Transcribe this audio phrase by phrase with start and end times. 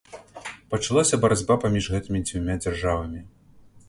[0.73, 3.21] Пачалася барацьба паміж гэтымі дзвюма дзяржавамі.